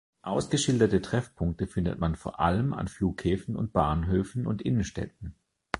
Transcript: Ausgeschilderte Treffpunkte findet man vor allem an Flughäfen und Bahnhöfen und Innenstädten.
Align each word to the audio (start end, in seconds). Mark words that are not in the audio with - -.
Ausgeschilderte 0.23 0.99
Treffpunkte 0.99 1.67
findet 1.67 1.99
man 1.99 2.15
vor 2.15 2.39
allem 2.39 2.73
an 2.73 2.87
Flughäfen 2.87 3.55
und 3.55 3.71
Bahnhöfen 3.71 4.47
und 4.47 4.63
Innenstädten. 4.63 5.35